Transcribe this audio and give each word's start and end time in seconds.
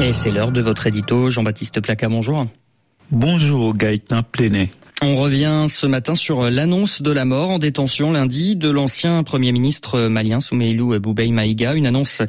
Et 0.00 0.12
c'est 0.12 0.30
l'heure 0.30 0.52
de 0.52 0.60
votre 0.60 0.86
édito. 0.86 1.28
Jean-Baptiste 1.28 1.80
Placa, 1.80 2.08
bonjour. 2.08 2.46
Bonjour 3.10 3.76
Gaëtan 3.76 4.22
Plenet. 4.22 4.70
On 5.02 5.16
revient 5.16 5.66
ce 5.68 5.86
matin 5.86 6.14
sur 6.14 6.50
l'annonce 6.50 7.02
de 7.02 7.10
la 7.10 7.24
mort 7.24 7.50
en 7.50 7.58
détention 7.58 8.12
lundi 8.12 8.54
de 8.54 8.70
l'ancien 8.70 9.24
Premier 9.24 9.50
ministre 9.50 10.06
malien 10.06 10.40
Soumeilou 10.40 10.98
Boubei 11.00 11.28
Maïga, 11.32 11.74
une 11.74 11.86
annonce 11.86 12.22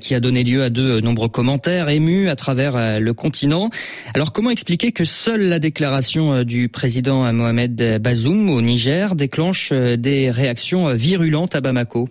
qui 0.00 0.14
a 0.14 0.20
donné 0.20 0.44
lieu 0.44 0.62
à 0.62 0.68
de 0.68 1.00
nombreux 1.00 1.28
commentaires 1.28 1.88
émus 1.88 2.28
à 2.28 2.36
travers 2.36 3.00
le 3.00 3.14
continent. 3.14 3.70
Alors 4.14 4.32
comment 4.32 4.50
expliquer 4.50 4.92
que 4.92 5.04
seule 5.06 5.48
la 5.48 5.58
déclaration 5.58 6.42
du 6.42 6.68
président 6.68 7.32
Mohamed 7.32 7.98
Bazoum 8.00 8.50
au 8.50 8.60
Niger 8.60 9.14
déclenche 9.14 9.72
des 9.72 10.30
réactions 10.30 10.92
virulentes 10.94 11.54
à 11.54 11.62
Bamako? 11.62 12.10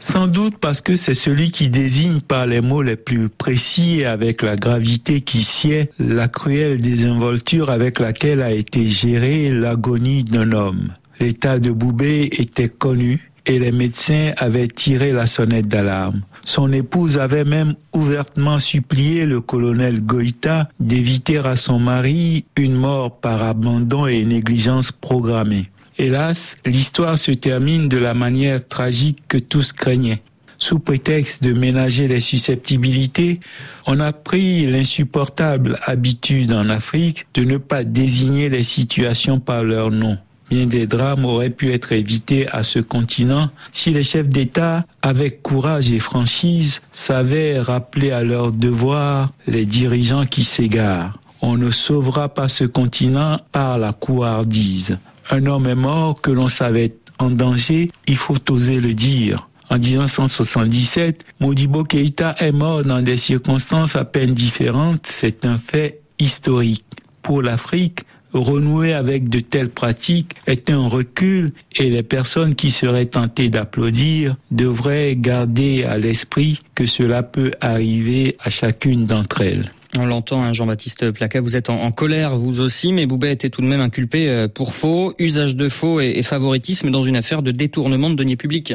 Sans 0.00 0.26
doute 0.26 0.56
parce 0.58 0.80
que 0.80 0.96
c'est 0.96 1.14
celui 1.14 1.50
qui 1.50 1.68
désigne 1.68 2.20
par 2.20 2.46
les 2.46 2.62
mots 2.62 2.80
les 2.80 2.96
plus 2.96 3.28
précis 3.28 4.00
et 4.00 4.06
avec 4.06 4.40
la 4.40 4.56
gravité 4.56 5.20
qui 5.20 5.44
sied 5.44 5.90
la 5.98 6.26
cruelle 6.26 6.80
désinvolture 6.80 7.70
avec 7.70 8.00
laquelle 8.00 8.40
a 8.40 8.50
été 8.50 8.88
gérée 8.88 9.50
l'agonie 9.50 10.24
d'un 10.24 10.52
homme. 10.52 10.88
L'état 11.20 11.58
de 11.58 11.70
Boubé 11.70 12.30
était 12.38 12.70
connu 12.70 13.30
et 13.44 13.58
les 13.58 13.72
médecins 13.72 14.32
avaient 14.38 14.68
tiré 14.68 15.12
la 15.12 15.26
sonnette 15.26 15.68
d'alarme. 15.68 16.22
Son 16.44 16.72
épouse 16.72 17.18
avait 17.18 17.44
même 17.44 17.74
ouvertement 17.92 18.58
supplié 18.58 19.26
le 19.26 19.42
colonel 19.42 20.00
Goïta 20.00 20.70
d'éviter 20.80 21.38
à 21.38 21.56
son 21.56 21.78
mari 21.78 22.46
une 22.56 22.74
mort 22.74 23.20
par 23.20 23.42
abandon 23.42 24.06
et 24.06 24.24
négligence 24.24 24.92
programmée. 24.92 25.68
Hélas, 26.02 26.56
l'histoire 26.64 27.18
se 27.18 27.30
termine 27.30 27.86
de 27.86 27.98
la 27.98 28.14
manière 28.14 28.66
tragique 28.66 29.18
que 29.28 29.36
tous 29.36 29.74
craignaient. 29.74 30.22
Sous 30.56 30.78
prétexte 30.78 31.42
de 31.42 31.52
ménager 31.52 32.08
les 32.08 32.20
susceptibilités, 32.20 33.38
on 33.86 34.00
a 34.00 34.14
pris 34.14 34.64
l'insupportable 34.64 35.78
habitude 35.84 36.54
en 36.54 36.70
Afrique 36.70 37.26
de 37.34 37.44
ne 37.44 37.58
pas 37.58 37.84
désigner 37.84 38.48
les 38.48 38.62
situations 38.62 39.40
par 39.40 39.62
leur 39.62 39.90
nom. 39.90 40.16
Bien 40.48 40.64
des 40.64 40.86
drames 40.86 41.26
auraient 41.26 41.50
pu 41.50 41.70
être 41.70 41.92
évités 41.92 42.48
à 42.48 42.64
ce 42.64 42.78
continent 42.78 43.50
si 43.70 43.90
les 43.90 44.02
chefs 44.02 44.26
d'État, 44.26 44.86
avec 45.02 45.42
courage 45.42 45.92
et 45.92 45.98
franchise, 45.98 46.80
savaient 46.92 47.60
rappeler 47.60 48.10
à 48.10 48.22
leur 48.22 48.52
devoir 48.52 49.34
les 49.46 49.66
dirigeants 49.66 50.24
qui 50.24 50.44
s'égarent. 50.44 51.18
On 51.42 51.58
ne 51.58 51.70
sauvera 51.70 52.30
pas 52.30 52.48
ce 52.48 52.64
continent 52.64 53.38
par 53.52 53.76
la 53.76 53.92
couardise 53.92 54.96
un 55.30 55.46
homme 55.46 55.66
est 55.66 55.74
mort 55.74 56.20
que 56.20 56.30
l'on 56.30 56.48
savait 56.48 56.94
en 57.18 57.30
danger, 57.30 57.90
il 58.06 58.16
faut 58.16 58.50
oser 58.50 58.80
le 58.80 58.94
dire. 58.94 59.48
En 59.68 59.78
1977, 59.78 61.24
Modibo 61.38 61.84
Keïta 61.84 62.34
est 62.40 62.50
mort 62.50 62.82
dans 62.82 63.02
des 63.02 63.16
circonstances 63.16 63.94
à 63.94 64.04
peine 64.04 64.34
différentes. 64.34 65.06
C'est 65.06 65.44
un 65.44 65.58
fait 65.58 66.00
historique. 66.18 66.84
Pour 67.22 67.42
l'Afrique, 67.42 68.00
renouer 68.32 68.94
avec 68.94 69.28
de 69.28 69.38
telles 69.40 69.70
pratiques 69.70 70.34
est 70.46 70.70
un 70.70 70.88
recul 70.88 71.52
et 71.76 71.90
les 71.90 72.02
personnes 72.02 72.56
qui 72.56 72.70
seraient 72.72 73.06
tentées 73.06 73.48
d'applaudir 73.48 74.34
devraient 74.50 75.14
garder 75.14 75.84
à 75.84 75.98
l'esprit 75.98 76.58
que 76.74 76.86
cela 76.86 77.22
peut 77.22 77.52
arriver 77.60 78.36
à 78.42 78.50
chacune 78.50 79.04
d'entre 79.04 79.42
elles. 79.42 79.70
On 79.96 80.06
l'entend, 80.06 80.42
hein, 80.42 80.52
Jean-Baptiste 80.52 81.10
Placa, 81.10 81.40
vous 81.40 81.56
êtes 81.56 81.68
en, 81.68 81.90
colère 81.90 82.36
vous 82.36 82.60
aussi, 82.60 82.92
mais 82.92 83.06
Boubet 83.06 83.32
était 83.32 83.50
tout 83.50 83.60
de 83.60 83.66
même 83.66 83.80
inculpé 83.80 84.28
euh, 84.28 84.46
pour 84.46 84.72
faux, 84.72 85.14
usage 85.18 85.56
de 85.56 85.68
faux 85.68 86.00
et, 86.00 86.12
et 86.16 86.22
favoritisme 86.22 86.90
dans 86.90 87.02
une 87.02 87.16
affaire 87.16 87.42
de 87.42 87.50
détournement 87.50 88.08
de 88.08 88.14
deniers 88.14 88.36
publics. 88.36 88.74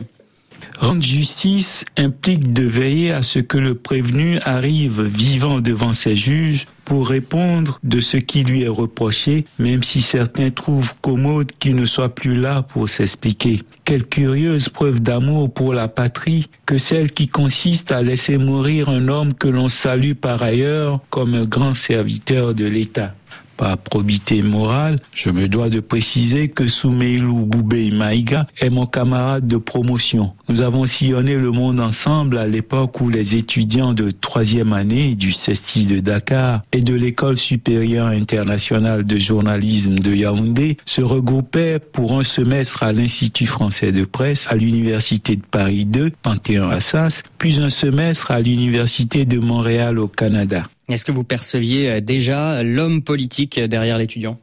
Rendre 0.79 1.03
justice 1.03 1.85
implique 1.97 2.51
de 2.51 2.63
veiller 2.63 3.11
à 3.11 3.21
ce 3.21 3.39
que 3.39 3.57
le 3.57 3.75
prévenu 3.75 4.39
arrive 4.43 5.01
vivant 5.01 5.61
devant 5.61 5.93
ses 5.93 6.17
juges 6.17 6.67
pour 6.83 7.07
répondre 7.07 7.79
de 7.83 7.99
ce 8.01 8.17
qui 8.17 8.43
lui 8.43 8.63
est 8.63 8.67
reproché, 8.67 9.45
même 9.57 9.83
si 9.83 10.01
certains 10.01 10.51
trouvent 10.51 10.93
commode 11.01 11.51
qu'il 11.59 11.75
ne 11.75 11.85
soit 11.85 12.13
plus 12.13 12.35
là 12.35 12.61
pour 12.61 12.89
s'expliquer. 12.89 13.63
Quelle 13.85 14.05
curieuse 14.05 14.69
preuve 14.69 14.99
d'amour 14.99 15.53
pour 15.53 15.73
la 15.73 15.87
patrie 15.87 16.49
que 16.65 16.77
celle 16.77 17.11
qui 17.11 17.27
consiste 17.27 17.91
à 17.91 18.01
laisser 18.01 18.37
mourir 18.37 18.89
un 18.89 19.07
homme 19.07 19.33
que 19.33 19.47
l'on 19.47 19.69
salue 19.69 20.13
par 20.13 20.43
ailleurs 20.43 20.99
comme 21.09 21.35
un 21.35 21.45
grand 21.45 21.73
serviteur 21.73 22.53
de 22.53 22.65
l'État 22.65 23.15
par 23.57 23.77
probité 23.77 24.41
morale, 24.41 24.99
je 25.15 25.29
me 25.29 25.47
dois 25.47 25.69
de 25.69 25.79
préciser 25.79 26.49
que 26.49 26.67
Soumeilou 26.67 27.45
Boubé 27.45 27.91
Maïga 27.91 28.47
est 28.59 28.69
mon 28.69 28.85
camarade 28.85 29.47
de 29.47 29.57
promotion. 29.57 30.33
Nous 30.49 30.61
avons 30.61 30.85
sillonné 30.85 31.35
le 31.35 31.51
monde 31.51 31.79
ensemble 31.79 32.37
à 32.37 32.47
l'époque 32.47 33.01
où 33.01 33.09
les 33.09 33.35
étudiants 33.35 33.93
de 33.93 34.11
troisième 34.11 34.73
année 34.73 35.15
du 35.15 35.31
CESTI 35.31 35.85
de 35.85 35.99
Dakar 35.99 36.61
et 36.71 36.81
de 36.81 36.93
l'école 36.93 37.37
supérieure 37.37 38.07
internationale 38.07 39.05
de 39.05 39.17
journalisme 39.17 39.99
de 39.99 40.13
Yaoundé 40.13 40.77
se 40.85 41.01
regroupaient 41.01 41.79
pour 41.79 42.19
un 42.19 42.23
semestre 42.23 42.83
à 42.83 42.91
l'Institut 42.93 43.45
français 43.45 43.91
de 43.91 44.05
presse 44.05 44.47
à 44.49 44.55
l'Université 44.55 45.35
de 45.35 45.43
Paris 45.43 45.85
2, 45.85 46.11
Panthéon-Assas, 46.21 47.23
puis 47.37 47.59
un 47.59 47.69
semestre 47.69 48.31
à 48.31 48.39
l'Université 48.39 49.25
de 49.25 49.39
Montréal 49.39 49.99
au 49.99 50.07
Canada. 50.07 50.67
Est-ce 50.87 51.05
que 51.05 51.11
vous 51.11 51.23
perceviez 51.23 51.89
euh, 51.89 51.99
déjà 52.01 52.63
l'homme 52.63 53.01
politique 53.01 53.59
derrière 53.59 53.97
l'étudiant? 53.97 54.37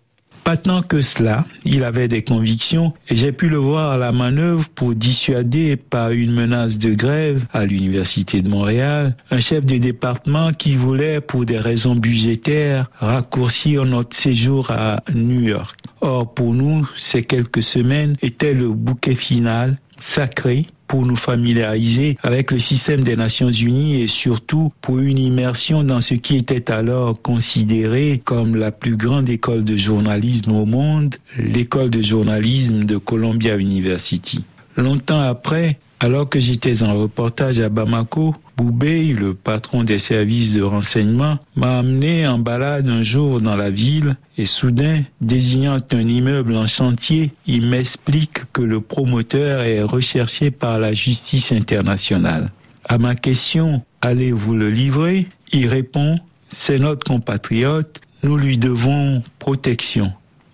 Pas 0.44 0.56
tant 0.56 0.82
que 0.82 1.02
cela, 1.02 1.44
il 1.64 1.84
avait 1.84 2.08
des 2.08 2.22
convictions. 2.22 2.92
Et 3.08 3.14
j'ai 3.14 3.30
pu 3.30 3.48
le 3.48 3.58
voir 3.58 3.92
à 3.92 3.96
la 3.96 4.10
manœuvre 4.10 4.68
pour 4.74 4.96
dissuader 4.96 5.76
par 5.76 6.10
une 6.10 6.32
menace 6.32 6.78
de 6.78 6.94
grève 6.94 7.46
à 7.52 7.64
l'Université 7.64 8.42
de 8.42 8.48
Montréal 8.48 9.16
un 9.30 9.38
chef 9.38 9.64
de 9.64 9.76
département 9.76 10.52
qui 10.52 10.74
voulait, 10.74 11.20
pour 11.20 11.44
des 11.44 11.58
raisons 11.58 11.94
budgétaires, 11.94 12.90
raccourcir 12.98 13.84
notre 13.84 14.16
séjour 14.16 14.72
à 14.72 15.04
New 15.14 15.42
York. 15.42 15.78
Or, 16.00 16.34
pour 16.34 16.54
nous, 16.54 16.88
ces 16.96 17.22
quelques 17.22 17.62
semaines 17.62 18.16
étaient 18.20 18.54
le 18.54 18.68
bouquet 18.68 19.14
final, 19.14 19.78
sacré, 19.96 20.66
pour 20.92 21.06
nous 21.06 21.16
familiariser 21.16 22.18
avec 22.22 22.50
le 22.50 22.58
système 22.58 23.02
des 23.02 23.16
Nations 23.16 23.50
Unies 23.50 24.02
et 24.02 24.08
surtout 24.08 24.74
pour 24.82 24.98
une 24.98 25.18
immersion 25.18 25.84
dans 25.84 26.02
ce 26.02 26.12
qui 26.12 26.36
était 26.36 26.70
alors 26.70 27.22
considéré 27.22 28.20
comme 28.22 28.56
la 28.56 28.72
plus 28.72 28.98
grande 28.98 29.30
école 29.30 29.64
de 29.64 29.74
journalisme 29.74 30.52
au 30.52 30.66
monde, 30.66 31.14
l'école 31.38 31.88
de 31.88 32.02
journalisme 32.02 32.84
de 32.84 32.98
Columbia 32.98 33.56
University. 33.56 34.44
Longtemps 34.76 35.20
après, 35.20 35.78
alors 36.00 36.28
que 36.28 36.40
j'étais 36.40 36.82
en 36.82 36.98
reportage 36.98 37.60
à 37.60 37.68
Bamako, 37.68 38.34
Boubé, 38.56 39.12
le 39.12 39.34
patron 39.34 39.84
des 39.84 39.98
services 39.98 40.54
de 40.54 40.62
renseignement, 40.62 41.38
m'a 41.56 41.78
amené 41.78 42.26
en 42.26 42.38
balade 42.38 42.88
un 42.88 43.02
jour 43.02 43.40
dans 43.40 43.56
la 43.56 43.70
ville 43.70 44.16
et 44.36 44.44
soudain, 44.44 45.02
désignant 45.20 45.78
un 45.92 46.02
immeuble 46.02 46.56
en 46.56 46.66
chantier, 46.66 47.32
il 47.46 47.66
m'explique 47.66 48.50
que 48.52 48.62
le 48.62 48.80
promoteur 48.80 49.62
est 49.62 49.82
recherché 49.82 50.50
par 50.50 50.78
la 50.78 50.92
justice 50.92 51.52
internationale. 51.52 52.50
À 52.88 52.98
ma 52.98 53.14
question, 53.14 53.82
allez-vous 54.00 54.54
le 54.54 54.70
livrer? 54.70 55.28
Il 55.52 55.68
répond, 55.68 56.18
c'est 56.48 56.78
notre 56.78 57.04
compatriote, 57.04 58.00
nous 58.22 58.36
lui 58.36 58.58
devons 58.58 59.22
protection. 59.38 60.12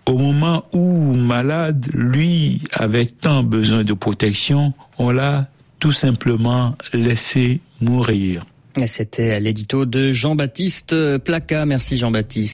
Au 0.09 0.17
moment 0.17 0.65
où, 0.73 1.13
malade, 1.13 1.85
lui 1.93 2.63
avait 2.73 3.05
tant 3.05 3.43
besoin 3.43 3.83
de 3.83 3.93
protection, 3.93 4.73
on 4.97 5.11
l'a 5.11 5.47
tout 5.77 5.91
simplement 5.91 6.75
laissé 6.93 7.61
mourir. 7.79 8.43
C'était 8.87 9.39
l'édito 9.39 9.85
de 9.85 10.11
Jean-Baptiste 10.11 11.19
Placa. 11.19 11.67
Merci 11.67 11.95
Jean-Baptiste. 11.97 12.47